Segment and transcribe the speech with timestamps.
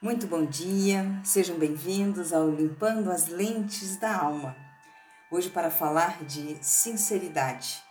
[0.00, 4.56] Muito bom dia, sejam bem-vindos ao Limpando as Lentes da Alma.
[5.28, 7.82] Hoje, para falar de sinceridade.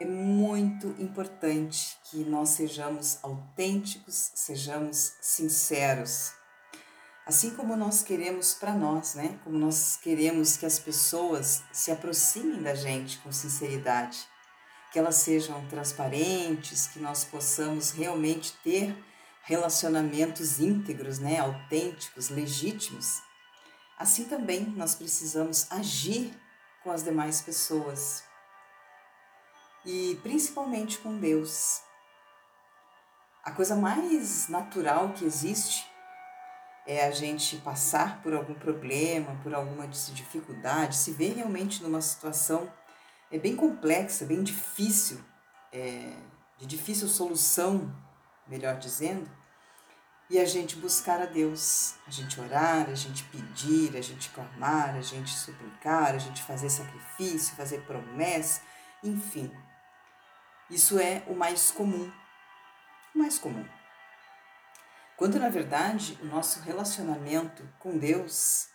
[0.00, 6.32] É muito importante que nós sejamos autênticos, sejamos sinceros.
[7.26, 9.38] Assim como nós queremos para nós, né?
[9.44, 14.26] Como nós queremos que as pessoas se aproximem da gente com sinceridade,
[14.94, 18.96] que elas sejam transparentes, que nós possamos realmente ter
[19.50, 23.20] relacionamentos íntegros, né, autênticos, legítimos,
[23.98, 26.32] assim também nós precisamos agir
[26.84, 28.22] com as demais pessoas
[29.84, 31.82] e principalmente com Deus.
[33.42, 35.84] A coisa mais natural que existe
[36.86, 42.72] é a gente passar por algum problema, por alguma dificuldade, se ver realmente numa situação
[43.32, 45.20] é bem complexa, bem difícil,
[45.72, 46.14] é,
[46.56, 47.92] de difícil solução
[48.46, 49.39] melhor dizendo,
[50.30, 54.94] e a gente buscar a Deus, a gente orar, a gente pedir, a gente clamar,
[54.94, 58.62] a gente suplicar, a gente fazer sacrifício, fazer promessa,
[59.02, 59.50] enfim.
[60.70, 62.12] Isso é o mais comum.
[63.12, 63.66] O mais comum.
[65.16, 68.68] Quando na verdade o nosso relacionamento com Deus,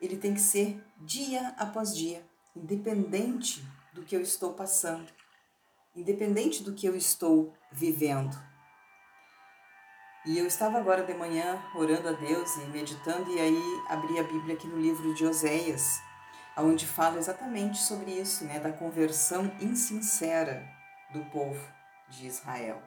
[0.00, 5.12] ele tem que ser dia após dia, independente do que eu estou passando,
[5.94, 8.55] independente do que eu estou vivendo.
[10.26, 14.24] E eu estava agora de manhã orando a Deus e meditando, e aí abri a
[14.24, 16.02] Bíblia aqui no livro de Oséias,
[16.58, 20.66] onde fala exatamente sobre isso, né, da conversão insincera
[21.12, 21.64] do povo
[22.08, 22.82] de Israel.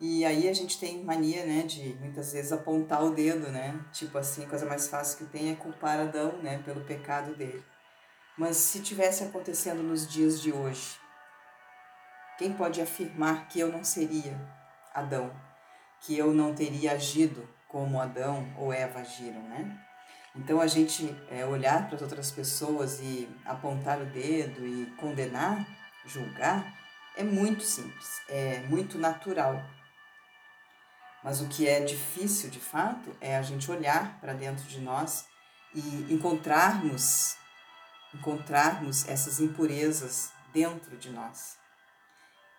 [0.00, 4.16] E aí a gente tem mania, né, de muitas vezes apontar o dedo, né, tipo
[4.16, 7.62] assim, a coisa mais fácil que tem é culpar Adão, né, pelo pecado dele.
[8.38, 10.98] Mas se tivesse acontecendo nos dias de hoje,
[12.38, 14.40] quem pode afirmar que eu não seria
[14.94, 15.51] Adão?
[16.02, 19.78] Que eu não teria agido como Adão ou Eva agiram, né?
[20.34, 25.66] Então a gente é, olhar para as outras pessoas e apontar o dedo e condenar,
[26.06, 26.74] julgar,
[27.16, 29.62] é muito simples, é muito natural.
[31.22, 35.26] Mas o que é difícil de fato é a gente olhar para dentro de nós
[35.74, 37.36] e encontrarmos
[38.14, 41.56] encontrarmos essas impurezas dentro de nós.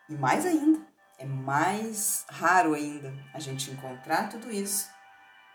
[0.10, 0.82] E mais ainda,
[1.24, 4.90] é mais raro ainda a gente encontrar tudo isso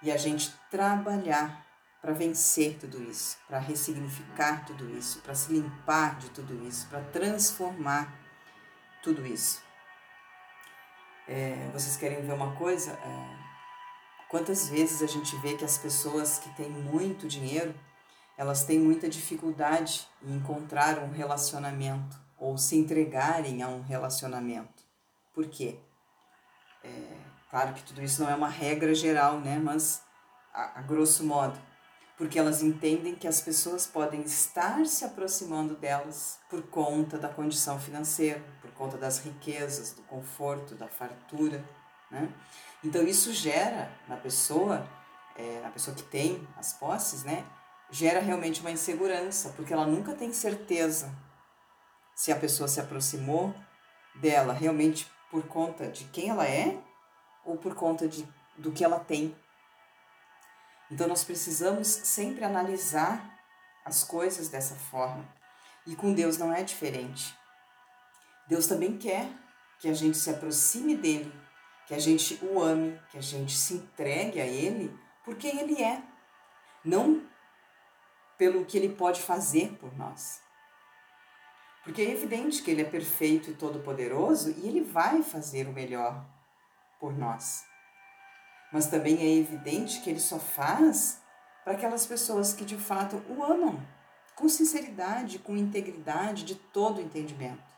[0.02, 1.66] e a gente trabalhar
[2.00, 7.02] para vencer tudo isso, para ressignificar tudo isso, para se limpar de tudo isso, para
[7.02, 8.18] transformar
[9.02, 9.62] tudo isso.
[11.26, 12.92] É, vocês querem ver uma coisa?
[12.92, 13.36] É,
[14.30, 17.74] quantas vezes a gente vê que as pessoas que têm muito dinheiro,
[18.38, 24.77] elas têm muita dificuldade em encontrar um relacionamento ou se entregarem a um relacionamento.
[25.38, 25.78] Por quê?
[26.82, 27.16] É,
[27.48, 29.56] claro que tudo isso não é uma regra geral, né?
[29.56, 30.02] Mas
[30.52, 31.56] a, a grosso modo,
[32.16, 37.78] porque elas entendem que as pessoas podem estar se aproximando delas por conta da condição
[37.78, 41.64] financeira, por conta das riquezas, do conforto, da fartura,
[42.10, 42.28] né?
[42.82, 44.88] Então isso gera na pessoa,
[45.36, 47.46] é, na pessoa que tem as posses, né?
[47.92, 51.16] Gera realmente uma insegurança, porque ela nunca tem certeza
[52.12, 53.54] se a pessoa se aproximou
[54.16, 56.78] dela realmente por conta de quem ela é
[57.44, 59.36] ou por conta de, do que ela tem.
[60.90, 63.38] Então nós precisamos sempre analisar
[63.84, 65.26] as coisas dessa forma.
[65.86, 67.34] E com Deus não é diferente.
[68.46, 69.28] Deus também quer
[69.78, 71.32] que a gente se aproxime dele,
[71.86, 75.82] que a gente o ame, que a gente se entregue a ele por quem ele
[75.82, 76.02] é,
[76.84, 77.22] não
[78.36, 80.40] pelo que ele pode fazer por nós.
[81.88, 86.22] Porque é evidente que Ele é perfeito e todo-poderoso e Ele vai fazer o melhor
[87.00, 87.64] por nós.
[88.70, 91.22] Mas também é evidente que Ele só faz
[91.64, 93.80] para aquelas pessoas que de fato o amam,
[94.36, 97.72] com sinceridade, com integridade, de todo entendimento.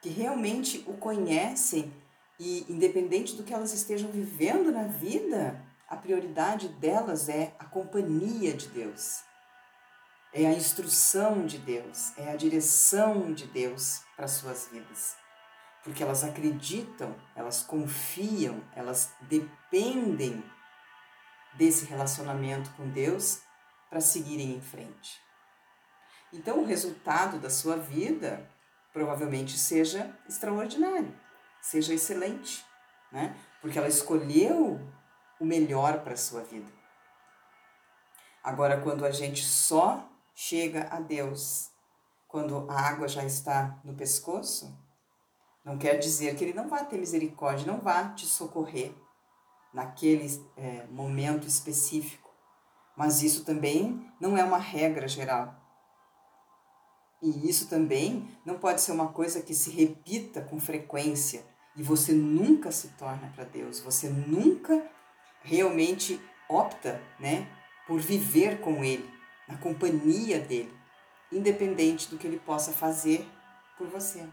[0.00, 1.92] Que realmente o conhecem
[2.38, 8.54] e, independente do que elas estejam vivendo na vida, a prioridade delas é a companhia
[8.54, 9.28] de Deus
[10.32, 15.16] é a instrução de Deus, é a direção de Deus para suas vidas.
[15.82, 20.44] Porque elas acreditam, elas confiam, elas dependem
[21.54, 23.40] desse relacionamento com Deus
[23.88, 25.20] para seguirem em frente.
[26.32, 28.48] Então, o resultado da sua vida
[28.92, 31.12] provavelmente seja extraordinário,
[31.60, 32.64] seja excelente,
[33.10, 33.36] né?
[33.60, 34.80] Porque ela escolheu
[35.40, 36.70] o melhor para a sua vida.
[38.44, 41.70] Agora, quando a gente só chega a Deus
[42.28, 44.76] quando a água já está no pescoço,
[45.64, 48.94] não quer dizer que ele não vai ter misericórdia, não vai te socorrer.
[49.72, 52.28] naquele é, momento específico.
[52.96, 55.54] Mas isso também não é uma regra geral.
[57.22, 61.44] E isso também não pode ser uma coisa que se repita com frequência
[61.76, 64.90] e você nunca se torna para Deus, você nunca
[65.42, 67.48] realmente opta, né,
[67.86, 69.08] por viver com ele,
[69.50, 70.72] na companhia dele,
[71.32, 73.28] independente do que ele possa fazer
[73.76, 74.26] por você.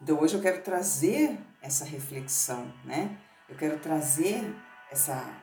[0.00, 3.18] Então hoje eu quero trazer essa reflexão, né?
[3.48, 4.54] Eu quero trazer
[4.90, 5.42] essa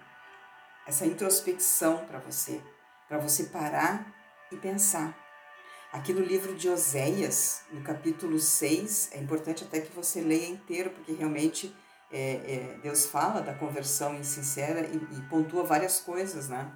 [0.90, 2.60] essa introspecção para você,
[3.08, 4.12] para você parar
[4.52, 5.16] e pensar.
[5.92, 10.90] Aqui no livro de Oséias, no capítulo 6, é importante até que você leia inteiro,
[10.90, 11.76] porque realmente
[12.12, 16.72] é, é, Deus fala da conversão insincera e, e, pontua várias coisas, né?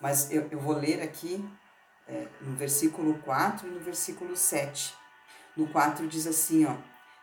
[0.00, 1.44] Mas eu, eu vou ler aqui
[2.06, 4.94] é, no versículo 4 e no versículo 7.
[5.56, 6.76] No 4 diz assim, ó,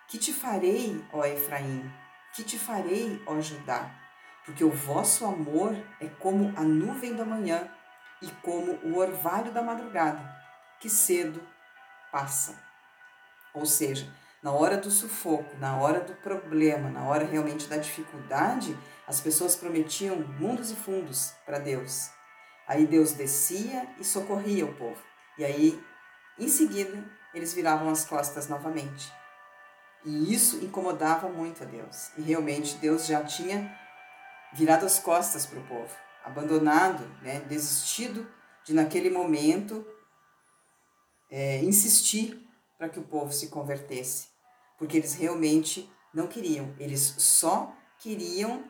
[0.08, 1.90] Que te farei, ó Efraim?
[2.34, 3.90] Que te farei, ó Judá?
[4.46, 7.70] Porque o vosso amor é como a nuvem da manhã
[8.22, 10.22] e como o orvalho da madrugada,
[10.80, 11.42] que cedo
[12.12, 12.62] passa.
[13.54, 14.12] Ou seja,
[14.44, 19.56] na hora do sufoco, na hora do problema, na hora realmente da dificuldade, as pessoas
[19.56, 22.10] prometiam mundos e fundos para Deus.
[22.68, 25.02] Aí Deus descia e socorria o povo.
[25.38, 25.84] E aí,
[26.38, 27.04] em seguida,
[27.34, 29.12] eles viravam as costas novamente.
[30.06, 32.12] E isso incomodava muito a Deus.
[32.18, 33.74] E realmente Deus já tinha
[34.54, 38.26] virado as costas para o povo abandonado, né, desistido
[38.64, 39.86] de naquele momento
[41.30, 42.40] é, insistir
[42.78, 44.30] para que o povo se convertesse,
[44.84, 48.66] porque eles realmente não queriam, eles só queriam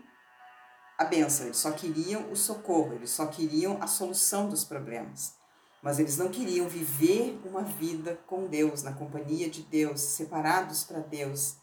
[0.95, 5.33] a benção, eles só queriam o socorro, eles só queriam a solução dos problemas.
[5.81, 11.00] Mas eles não queriam viver uma vida com Deus, na companhia de Deus, separados para
[11.00, 11.56] Deus,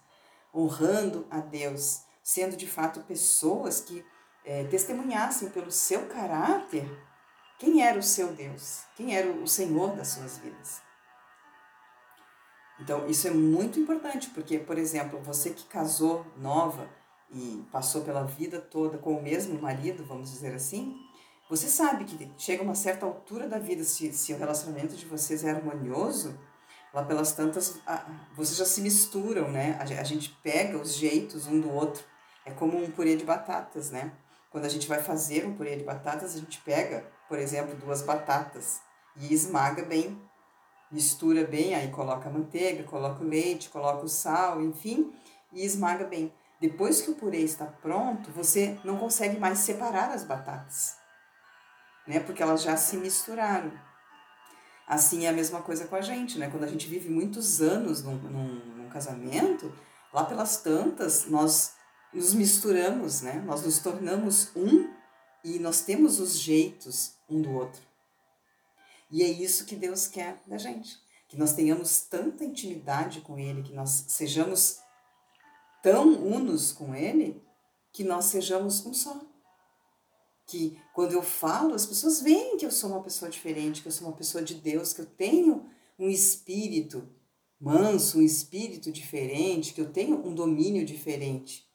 [0.52, 4.04] honrando a Deus, sendo de fato pessoas que
[4.44, 6.90] é, testemunhassem pelo seu caráter
[7.56, 10.89] quem era o seu Deus, quem era o Senhor das suas vidas.
[12.80, 16.88] Então, isso é muito importante, porque, por exemplo, você que casou nova
[17.32, 20.96] e passou pela vida toda com o mesmo marido, vamos dizer assim,
[21.48, 25.44] você sabe que chega uma certa altura da vida, se, se o relacionamento de vocês
[25.44, 26.38] é harmonioso,
[26.92, 27.80] lá pelas tantas,
[28.34, 29.76] vocês já se misturam, né?
[29.80, 32.02] A gente pega os jeitos um do outro.
[32.44, 34.12] É como um purê de batatas, né?
[34.50, 38.02] Quando a gente vai fazer um purê de batatas, a gente pega, por exemplo, duas
[38.02, 38.80] batatas
[39.16, 40.20] e esmaga bem,
[40.90, 45.12] mistura bem, aí coloca a manteiga, coloca o leite, coloca o sal, enfim,
[45.52, 46.32] e esmaga bem.
[46.60, 50.96] Depois que o purê está pronto, você não consegue mais separar as batatas,
[52.06, 52.20] né?
[52.20, 53.72] Porque elas já se misturaram.
[54.86, 56.50] Assim é a mesma coisa com a gente, né?
[56.50, 59.72] Quando a gente vive muitos anos num, num, num casamento,
[60.12, 61.74] lá pelas tantas, nós
[62.12, 63.42] nos misturamos, né?
[63.46, 64.92] Nós nos tornamos um
[65.44, 67.89] e nós temos os jeitos um do outro.
[69.10, 70.98] E é isso que Deus quer da gente,
[71.28, 74.78] que nós tenhamos tanta intimidade com Ele, que nós sejamos
[75.82, 77.42] tão unos com Ele,
[77.92, 79.20] que nós sejamos um só.
[80.46, 83.92] Que quando eu falo, as pessoas veem que eu sou uma pessoa diferente, que eu
[83.92, 85.68] sou uma pessoa de Deus, que eu tenho
[85.98, 87.08] um espírito
[87.60, 91.69] manso, um espírito diferente, que eu tenho um domínio diferente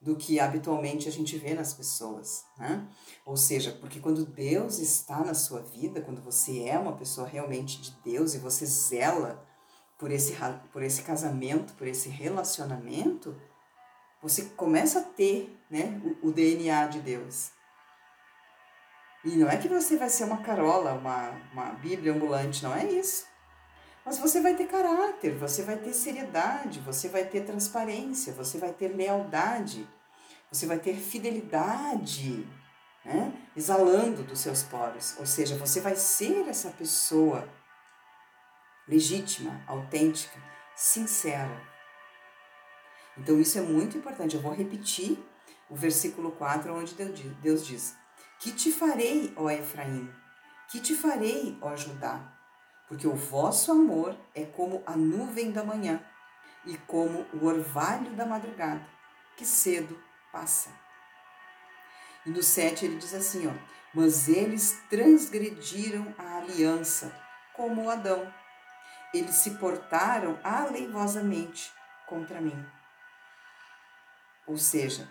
[0.00, 2.88] do que habitualmente a gente vê nas pessoas, né?
[3.24, 7.80] Ou seja, porque quando Deus está na sua vida, quando você é uma pessoa realmente
[7.82, 9.46] de Deus e você zela
[9.98, 10.34] por esse,
[10.72, 13.38] por esse casamento, por esse relacionamento,
[14.22, 17.50] você começa a ter né, o, o DNA de Deus.
[19.22, 22.86] E não é que você vai ser uma carola, uma, uma bíblia ambulante, não é
[22.86, 23.26] isso.
[24.10, 28.72] Mas você vai ter caráter, você vai ter seriedade, você vai ter transparência, você vai
[28.72, 29.88] ter lealdade,
[30.50, 32.44] você vai ter fidelidade,
[33.04, 33.32] né?
[33.56, 35.16] exalando dos seus poros.
[35.20, 37.48] Ou seja, você vai ser essa pessoa
[38.88, 40.42] legítima, autêntica,
[40.74, 41.62] sincera.
[43.16, 44.34] Então isso é muito importante.
[44.34, 45.24] Eu vou repetir
[45.68, 46.96] o versículo 4, onde
[47.40, 47.94] Deus diz:
[48.40, 50.12] Que te farei, ó Efraim?
[50.68, 52.39] Que te farei, ó Judá?
[52.90, 56.04] Porque o vosso amor é como a nuvem da manhã
[56.66, 58.84] e como o orvalho da madrugada,
[59.36, 59.96] que cedo
[60.32, 60.70] passa.
[62.26, 63.52] E no 7 ele diz assim, ó,
[63.94, 67.14] mas eles transgrediram a aliança,
[67.54, 68.34] como Adão.
[69.14, 71.72] Eles se portaram aleivosamente
[72.08, 72.66] contra mim.
[74.48, 75.08] Ou seja,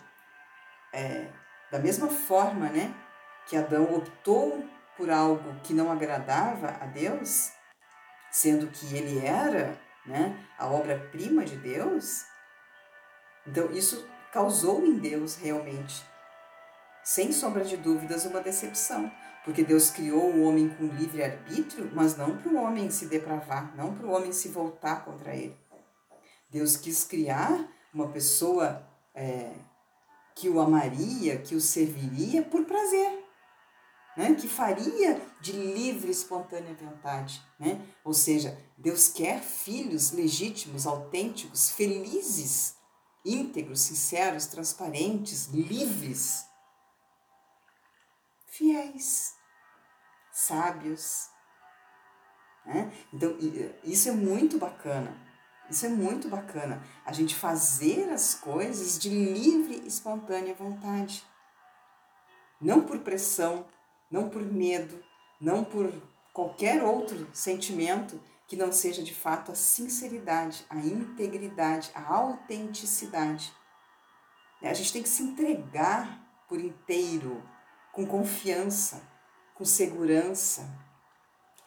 [0.92, 1.32] é,
[1.72, 2.94] da mesma forma, né,
[3.48, 4.68] que Adão optou
[4.98, 7.58] por algo que não agradava a Deus,
[8.32, 12.26] sendo que ele era né, a obra-prima de Deus.
[13.46, 16.04] Então, isso causou em Deus realmente,
[17.04, 19.12] sem sombra de dúvidas, uma decepção.
[19.44, 23.76] Porque Deus criou o homem com livre arbítrio, mas não para o homem se depravar,
[23.76, 25.58] não para o homem se voltar contra ele.
[26.50, 29.54] Deus quis criar uma pessoa é,
[30.36, 33.19] que o amaria, que o serviria por prazer,
[34.16, 34.36] né?
[34.36, 37.42] que faria de livre, espontânea vontade.
[37.60, 37.82] Né?
[38.04, 42.76] Ou seja, Deus quer filhos legítimos, autênticos, felizes,
[43.26, 46.46] íntegros, sinceros, transparentes, livres,
[48.48, 49.36] fiéis,
[50.32, 51.30] sábios.
[52.66, 52.92] Né?
[53.14, 53.38] Então,
[53.84, 55.30] isso é muito bacana.
[55.70, 56.84] Isso é muito bacana.
[57.06, 61.24] A gente fazer as coisas de livre e espontânea vontade.
[62.60, 63.68] Não por pressão,
[64.10, 65.04] não por medo,
[65.40, 65.92] não por
[66.34, 73.54] qualquer outro sentimento que não seja de fato a sinceridade, a integridade, a autenticidade.
[74.62, 77.44] A gente tem que se entregar por inteiro,
[77.94, 79.02] com confiança,
[79.54, 80.68] com segurança.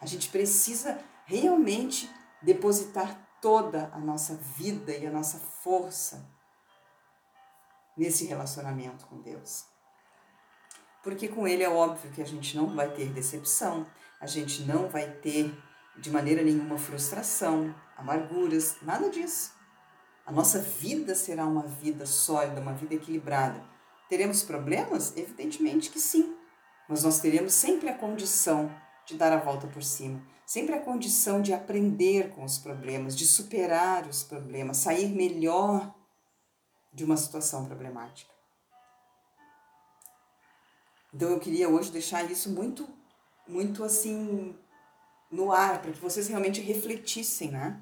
[0.00, 2.11] A gente precisa realmente
[2.42, 6.28] depositar toda a nossa vida e a nossa força
[7.96, 9.72] nesse relacionamento com Deus.
[11.02, 13.87] Porque com Ele é óbvio que a gente não vai ter decepção,
[14.21, 15.52] a gente não vai ter
[15.99, 19.52] de maneira nenhuma frustração, amarguras, nada disso.
[20.25, 23.62] A nossa vida será uma vida sólida, uma vida equilibrada.
[24.09, 25.16] Teremos problemas?
[25.16, 26.37] Evidentemente que sim,
[26.88, 28.71] mas nós teremos sempre a condição
[29.06, 33.26] de dar a volta por cima, sempre a condição de aprender com os problemas, de
[33.26, 35.92] superar os problemas, sair melhor
[36.92, 38.31] de uma situação problemática.
[41.14, 42.88] Então eu queria hoje deixar isso muito,
[43.47, 44.57] muito assim
[45.31, 47.78] no ar, para que vocês realmente refletissem, né?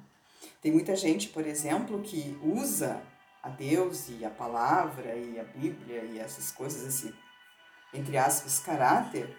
[0.61, 3.01] Tem muita gente, por exemplo, que usa
[3.41, 7.15] a Deus e a palavra e a Bíblia e essas coisas, esse,
[7.93, 9.33] entre aspas, caráter,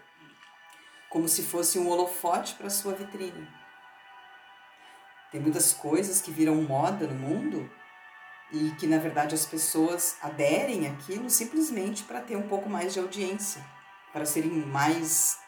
[1.11, 3.47] como se fosse um holofote para sua vitrine.
[5.31, 7.71] Tem muitas coisas que viram moda no mundo
[8.51, 12.99] e que na verdade as pessoas aderem àquilo simplesmente para ter um pouco mais de
[12.99, 13.63] audiência
[14.13, 15.39] para serem mais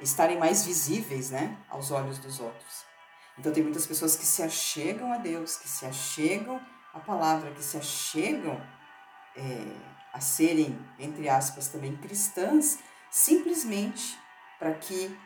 [0.00, 2.84] estarem mais visíveis, né, aos olhos dos outros.
[3.38, 6.60] Então tem muitas pessoas que se achegam a Deus, que se achegam
[6.92, 8.60] à palavra, que se achegam
[9.34, 9.76] é,
[10.12, 12.78] a serem, entre aspas, também cristãs,
[13.10, 14.18] simplesmente
[14.58, 15.18] para que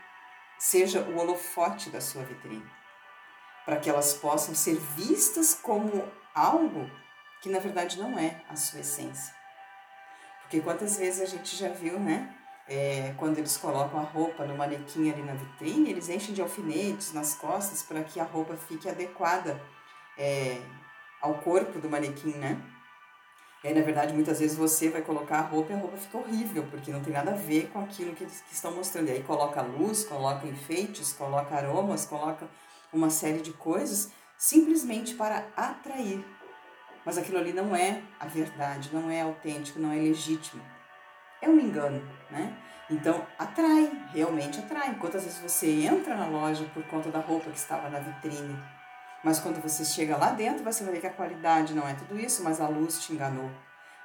[0.58, 2.68] seja o holofote da sua vitrine,
[3.64, 6.90] para que elas possam ser vistas como algo
[7.40, 9.34] que na verdade não é a sua essência.
[10.42, 12.37] Porque quantas vezes a gente já viu, né?
[12.71, 17.12] É, quando eles colocam a roupa no manequim ali na vitrine, eles enchem de alfinetes
[17.12, 19.61] nas costas para que a roupa fique adequada
[20.17, 20.57] é,
[21.21, 22.62] ao corpo do manequim, né?
[23.65, 26.17] E aí, na verdade, muitas vezes você vai colocar a roupa e a roupa fica
[26.17, 29.09] horrível, porque não tem nada a ver com aquilo que que estão mostrando.
[29.09, 32.49] E aí coloca luz, coloca enfeites, coloca aromas, coloca
[32.93, 36.25] uma série de coisas, simplesmente para atrair.
[37.05, 40.62] Mas aquilo ali não é a verdade, não é autêntico, não é legítimo
[41.40, 42.56] é um engano, né?
[42.90, 44.94] Então, atrai, realmente atrai.
[44.97, 48.61] Quantas vezes você entra na loja por conta da roupa que estava na vitrine,
[49.23, 52.18] mas quando você chega lá dentro, você vai ver que a qualidade não é tudo
[52.18, 53.50] isso, mas a luz te enganou.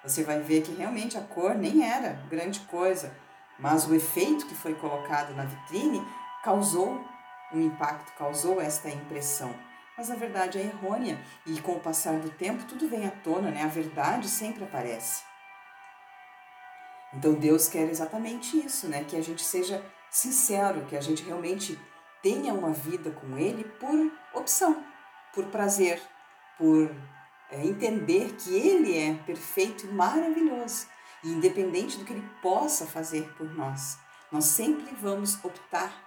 [0.04, 3.12] Você vai ver que realmente a cor nem era grande coisa,
[3.58, 6.06] mas o efeito que foi colocado na vitrine
[6.44, 7.04] causou
[7.52, 9.56] um impacto, causou esta impressão.
[9.98, 13.50] Mas a verdade é errônea e com o passar do tempo tudo vem à tona,
[13.50, 13.64] né?
[13.64, 15.24] A verdade sempre aparece.
[17.16, 19.04] Então Deus quer exatamente isso, né?
[19.04, 21.80] Que a gente seja sincero, que a gente realmente
[22.22, 24.84] tenha uma vida com Ele por opção,
[25.34, 26.02] por prazer,
[26.58, 26.94] por
[27.52, 30.88] é, entender que Ele é perfeito e maravilhoso.
[31.24, 33.98] E independente do que Ele possa fazer por nós,
[34.32, 36.04] nós sempre vamos optar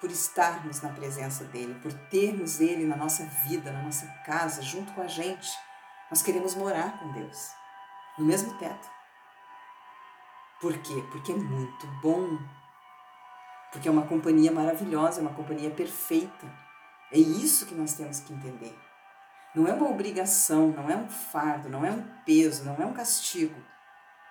[0.00, 4.92] por estarmos na presença dEle, por termos Ele na nossa vida, na nossa casa, junto
[4.92, 5.48] com a gente.
[6.10, 7.50] Nós queremos morar com Deus,
[8.16, 8.97] no mesmo teto.
[10.60, 11.04] Por quê?
[11.10, 12.38] Porque é muito bom.
[13.72, 16.46] Porque é uma companhia maravilhosa, é uma companhia perfeita.
[17.12, 18.76] É isso que nós temos que entender.
[19.54, 22.92] Não é uma obrigação, não é um fardo, não é um peso, não é um
[22.92, 23.60] castigo.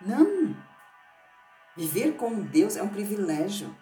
[0.02, 0.56] Não!
[1.76, 3.76] Viver com Deus é um privilégio.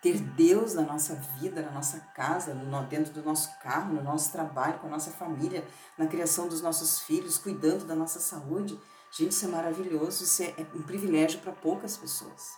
[0.00, 2.54] Ter Deus na nossa vida, na nossa casa,
[2.88, 5.66] dentro do nosso carro, no nosso trabalho, com a nossa família,
[5.98, 8.78] na criação dos nossos filhos, cuidando da nossa saúde,
[9.16, 12.54] Gente, isso é maravilhoso, isso é, é um privilégio para poucas pessoas.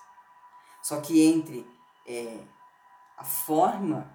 [0.83, 1.65] Só que entre
[2.05, 2.41] é,
[3.17, 4.12] a forma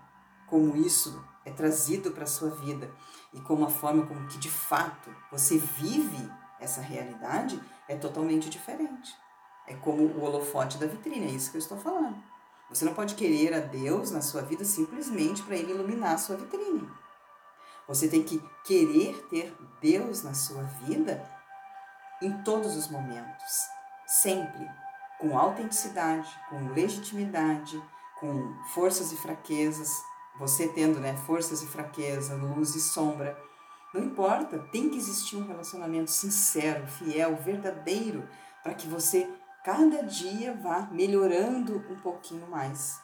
[0.47, 2.93] como isso é trazido para a sua vida
[3.33, 9.15] e como a forma como que de fato você vive essa realidade é totalmente diferente.
[9.65, 12.21] É como o holofote da vitrine, é isso que eu estou falando.
[12.69, 16.35] Você não pode querer a Deus na sua vida simplesmente para ele iluminar a sua
[16.35, 16.89] vitrine.
[17.87, 21.32] Você tem que querer ter Deus na sua vida
[22.25, 23.67] em todos os momentos,
[24.07, 24.69] sempre,
[25.19, 27.81] com autenticidade, com legitimidade,
[28.19, 29.89] com forças e fraquezas,
[30.37, 33.37] você tendo né, forças e fraquezas, luz e sombra.
[33.93, 38.27] Não importa, tem que existir um relacionamento sincero, fiel, verdadeiro,
[38.63, 39.29] para que você
[39.63, 43.01] cada dia vá melhorando um pouquinho mais.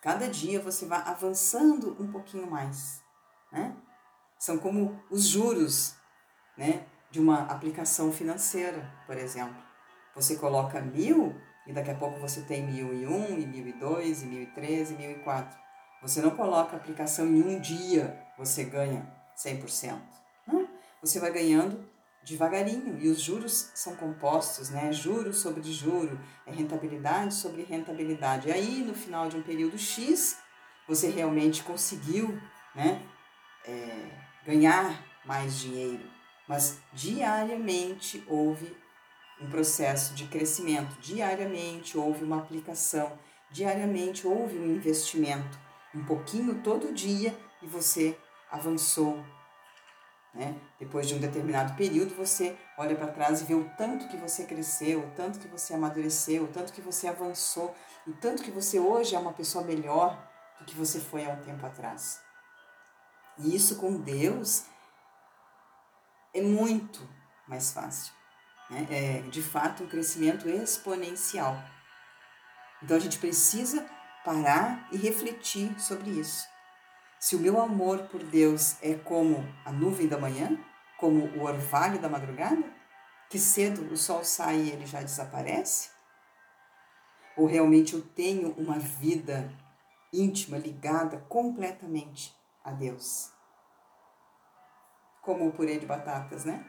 [0.00, 3.02] Cada dia você vá avançando um pouquinho mais.
[3.52, 3.76] Né?
[4.38, 5.94] São como os juros
[6.56, 9.62] né, de uma aplicação financeira, por exemplo.
[10.14, 11.34] Você coloca mil
[11.66, 14.42] e daqui a pouco você tem mil e um, e mil e dois, e mil
[14.42, 15.58] e três, e mil e quatro.
[16.02, 20.00] Você não coloca a aplicação em um dia, você ganha 100%.
[20.46, 20.68] Não,
[21.02, 21.88] você vai ganhando
[22.22, 24.92] devagarinho e os juros são compostos, né?
[24.92, 28.48] Juro sobre juro, é rentabilidade sobre rentabilidade.
[28.48, 30.38] E aí, no final de um período X,
[30.86, 32.40] você realmente conseguiu,
[32.74, 33.02] né?
[33.64, 34.10] É,
[34.44, 36.02] ganhar mais dinheiro,
[36.50, 38.76] mas diariamente houve
[39.40, 43.16] um processo de crescimento, diariamente houve uma aplicação,
[43.52, 45.56] diariamente houve um investimento,
[45.94, 48.18] um pouquinho todo dia e você
[48.50, 49.24] avançou
[50.34, 50.56] né?
[50.78, 54.44] Depois de um determinado período, você olha para trás e vê o tanto que você
[54.44, 57.74] cresceu, o tanto que você amadureceu, o tanto que você avançou,
[58.06, 60.16] o tanto que você hoje é uma pessoa melhor
[60.58, 62.20] do que você foi há um tempo atrás.
[63.38, 64.66] E isso com Deus
[66.32, 67.00] é muito
[67.46, 68.12] mais fácil.
[68.70, 68.86] Né?
[68.90, 71.62] É de fato um crescimento exponencial.
[72.82, 73.86] Então a gente precisa
[74.24, 76.48] parar e refletir sobre isso.
[77.18, 80.58] Se o meu amor por Deus é como a nuvem da manhã,
[80.98, 82.64] como o orvalho da madrugada,
[83.28, 85.90] que cedo o sol sai e ele já desaparece?
[87.36, 89.52] Ou realmente eu tenho uma vida
[90.12, 93.30] íntima ligada completamente a Deus?
[95.22, 96.64] Como o purê de batatas, né?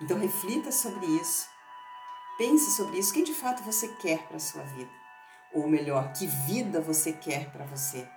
[0.00, 1.48] Então reflita sobre isso.
[2.36, 3.10] Pense sobre isso.
[3.10, 4.90] O que de fato você quer para a sua vida?
[5.54, 8.08] Ou melhor, que vida você quer para você?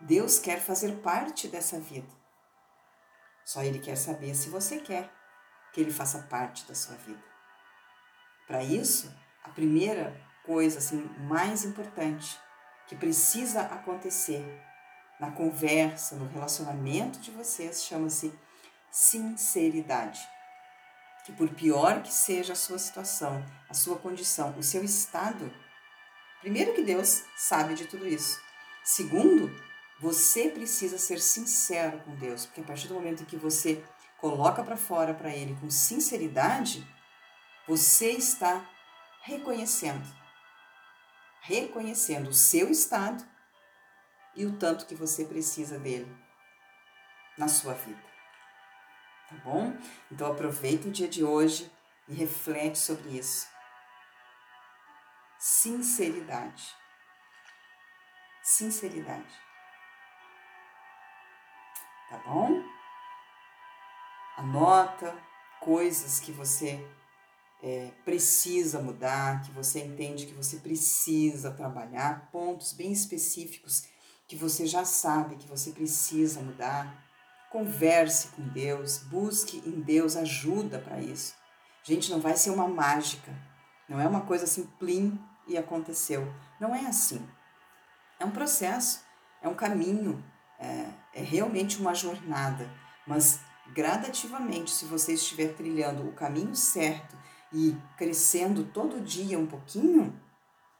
[0.00, 2.08] Deus quer fazer parte dessa vida.
[3.44, 5.10] Só Ele quer saber se você quer
[5.72, 7.22] que Ele faça parte da sua vida.
[8.46, 12.38] Para isso, a primeira coisa assim, mais importante
[12.88, 14.44] que precisa acontecer
[15.20, 18.32] na conversa, no relacionamento de vocês, chama-se
[18.90, 20.18] sinceridade.
[21.26, 25.52] Que por pior que seja a sua situação, a sua condição, o seu estado,
[26.40, 28.40] primeiro que Deus sabe de tudo isso.
[28.82, 29.54] Segundo,
[30.00, 33.84] você precisa ser sincero com Deus, porque a partir do momento que você
[34.16, 36.86] coloca para fora para Ele com sinceridade,
[37.68, 38.66] você está
[39.22, 40.06] reconhecendo,
[41.42, 43.22] reconhecendo o seu estado
[44.34, 46.10] e o tanto que você precisa dele
[47.36, 48.02] na sua vida.
[49.28, 49.76] Tá bom?
[50.10, 51.70] Então aproveita o dia de hoje
[52.08, 53.48] e reflete sobre isso.
[55.38, 56.74] Sinceridade.
[58.42, 59.50] Sinceridade
[62.10, 62.60] tá bom?
[64.36, 65.16] Anota
[65.60, 66.84] coisas que você
[67.62, 73.86] é, precisa mudar, que você entende que você precisa trabalhar, pontos bem específicos
[74.30, 77.04] que você já sabe que você precisa mudar.
[77.50, 81.34] Converse com Deus, busque em Deus ajuda para isso.
[81.82, 83.36] Gente, não vai ser uma mágica,
[83.88, 86.32] não é uma coisa assim, plim e aconteceu.
[86.60, 87.28] Não é assim.
[88.20, 89.04] É um processo,
[89.42, 90.24] é um caminho,
[90.60, 92.70] é, é realmente uma jornada,
[93.04, 93.40] mas
[93.74, 97.18] gradativamente, se você estiver trilhando o caminho certo
[97.52, 100.16] e crescendo todo dia um pouquinho,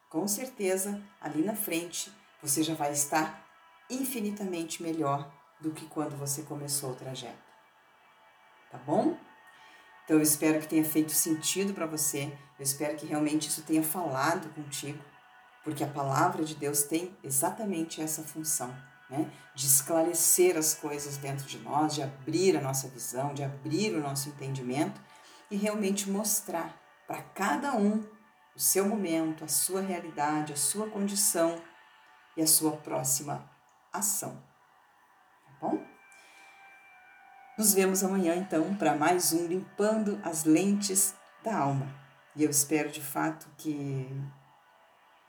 [0.08, 3.46] com certeza ali na frente você já vai estar
[3.88, 7.50] infinitamente melhor do que quando você começou o trajeto.
[8.70, 9.16] Tá bom?
[10.04, 13.82] Então eu espero que tenha feito sentido para você, eu espero que realmente isso tenha
[13.82, 15.02] falado contigo,
[15.62, 18.74] porque a palavra de Deus tem exatamente essa função
[19.10, 19.30] né?
[19.54, 24.00] de esclarecer as coisas dentro de nós, de abrir a nossa visão, de abrir o
[24.00, 25.00] nosso entendimento
[25.50, 28.04] e realmente mostrar para cada um
[28.54, 31.60] o seu momento, a sua realidade, a sua condição
[32.36, 33.48] e a sua próxima
[33.92, 34.42] ação.
[35.44, 35.84] Tá bom?
[37.58, 41.14] Nos vemos amanhã então para mais um limpando as lentes
[41.44, 41.86] da alma.
[42.34, 44.08] E eu espero de fato que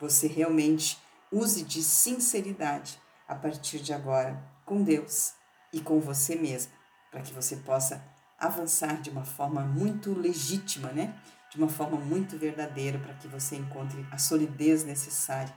[0.00, 0.98] você realmente
[1.30, 5.34] use de sinceridade a partir de agora com Deus
[5.72, 6.72] e com você mesmo,
[7.10, 8.04] para que você possa
[8.38, 11.14] avançar de uma forma muito legítima, né?
[11.50, 15.54] De uma forma muito verdadeira, para que você encontre a solidez necessária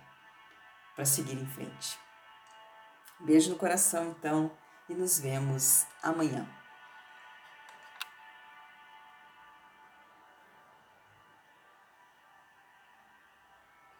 [0.95, 1.99] para seguir em frente.
[3.19, 4.51] Beijo no coração, então,
[4.89, 6.47] e nos vemos amanhã.